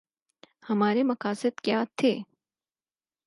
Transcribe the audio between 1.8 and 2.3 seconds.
تھے؟